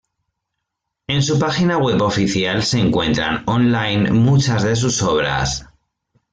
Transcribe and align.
En 1.07 1.21
su 1.21 1.37
página 1.37 1.77
web 1.77 2.01
oficial 2.01 2.63
se 2.63 2.79
encuentran 2.79 3.43
online 3.45 4.09
muchas 4.09 4.63
de 4.63 4.75
sus 4.75 5.03
obras. 5.03 5.67